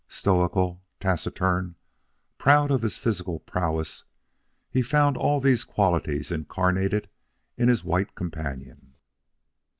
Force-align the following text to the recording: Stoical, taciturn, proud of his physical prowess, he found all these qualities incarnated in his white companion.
Stoical, 0.07 0.81
taciturn, 0.99 1.75
proud 2.39 2.71
of 2.71 2.81
his 2.81 2.97
physical 2.97 3.39
prowess, 3.39 4.05
he 4.71 4.81
found 4.81 5.15
all 5.15 5.39
these 5.39 5.63
qualities 5.63 6.31
incarnated 6.31 7.07
in 7.55 7.67
his 7.69 7.83
white 7.83 8.15
companion. 8.15 8.95